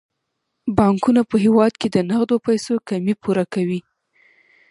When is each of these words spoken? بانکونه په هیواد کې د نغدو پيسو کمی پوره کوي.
بانکونه 0.77 1.21
په 1.29 1.35
هیواد 1.45 1.73
کې 1.81 1.87
د 1.91 1.97
نغدو 2.09 2.37
پيسو 2.45 2.73
کمی 2.89 3.13
پوره 3.21 3.45
کوي. 3.53 3.79